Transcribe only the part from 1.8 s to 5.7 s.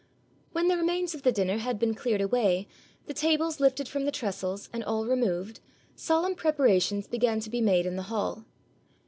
cleared away, the tables lifted from the trestles, and all removed,